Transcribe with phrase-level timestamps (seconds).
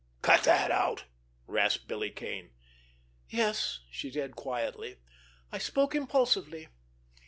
[0.23, 1.03] "Cut that out!"
[1.45, 2.53] rasped Billy Kane.
[3.29, 4.97] "Yes," she said quietly,
[5.51, 6.69] "I spoke impulsively.